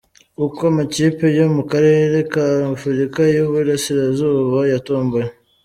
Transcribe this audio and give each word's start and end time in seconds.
Uko 0.45 0.59
amakipe 0.71 1.25
yo 1.37 1.45
mu 1.55 1.63
Karere 1.71 2.17
ka 2.31 2.45
Afurika 2.75 3.19
y’Uburasirazuba 3.33 4.59
yatomboye 4.71 5.27